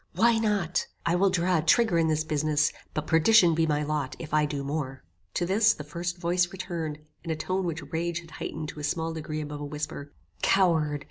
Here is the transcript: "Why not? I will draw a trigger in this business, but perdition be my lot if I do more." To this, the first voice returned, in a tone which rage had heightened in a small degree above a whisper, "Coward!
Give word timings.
"Why 0.15 0.39
not? 0.39 0.87
I 1.05 1.13
will 1.13 1.29
draw 1.29 1.59
a 1.59 1.61
trigger 1.61 1.99
in 1.99 2.07
this 2.07 2.23
business, 2.23 2.71
but 2.95 3.05
perdition 3.05 3.53
be 3.53 3.67
my 3.67 3.83
lot 3.83 4.15
if 4.17 4.33
I 4.33 4.47
do 4.47 4.63
more." 4.63 5.03
To 5.35 5.45
this, 5.45 5.75
the 5.75 5.83
first 5.83 6.17
voice 6.17 6.51
returned, 6.51 6.97
in 7.23 7.29
a 7.29 7.35
tone 7.35 7.65
which 7.65 7.83
rage 7.93 8.21
had 8.21 8.31
heightened 8.31 8.71
in 8.71 8.79
a 8.79 8.83
small 8.83 9.13
degree 9.13 9.41
above 9.41 9.61
a 9.61 9.65
whisper, 9.65 10.11
"Coward! 10.41 10.99